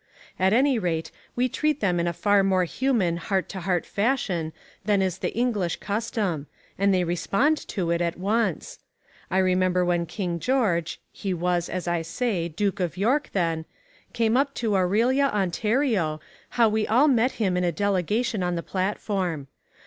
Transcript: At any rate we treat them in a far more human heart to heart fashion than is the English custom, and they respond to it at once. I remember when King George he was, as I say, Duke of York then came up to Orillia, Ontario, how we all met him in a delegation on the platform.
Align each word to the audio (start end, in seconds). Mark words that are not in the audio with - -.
At 0.39 0.51
any 0.51 0.79
rate 0.79 1.11
we 1.35 1.47
treat 1.47 1.79
them 1.79 1.99
in 1.99 2.07
a 2.07 2.11
far 2.11 2.43
more 2.43 2.63
human 2.63 3.17
heart 3.17 3.47
to 3.49 3.59
heart 3.59 3.85
fashion 3.85 4.51
than 4.83 4.99
is 4.99 5.19
the 5.19 5.31
English 5.37 5.75
custom, 5.75 6.47
and 6.75 6.91
they 6.91 7.03
respond 7.03 7.55
to 7.67 7.91
it 7.91 8.01
at 8.01 8.17
once. 8.17 8.79
I 9.29 9.37
remember 9.37 9.85
when 9.85 10.07
King 10.07 10.39
George 10.39 10.99
he 11.11 11.35
was, 11.35 11.69
as 11.69 11.87
I 11.87 12.01
say, 12.01 12.47
Duke 12.47 12.79
of 12.79 12.97
York 12.97 13.29
then 13.33 13.65
came 14.11 14.35
up 14.35 14.55
to 14.55 14.71
Orillia, 14.71 15.31
Ontario, 15.31 16.19
how 16.49 16.67
we 16.67 16.87
all 16.87 17.07
met 17.07 17.33
him 17.33 17.55
in 17.55 17.63
a 17.63 17.71
delegation 17.71 18.41
on 18.41 18.55
the 18.55 18.63
platform. 18.63 19.49